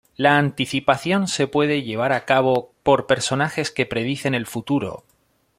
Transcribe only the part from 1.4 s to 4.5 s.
puede llevar a cabo por personajes que predicen el